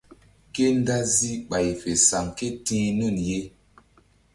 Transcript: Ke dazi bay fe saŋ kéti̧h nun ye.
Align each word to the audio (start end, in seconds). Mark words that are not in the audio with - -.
Ke 0.53 0.65
dazi 0.85 1.31
bay 1.49 1.67
fe 1.81 1.91
saŋ 2.07 2.25
kéti̧h 2.37 2.87
nun 2.97 3.17
ye. 3.29 3.39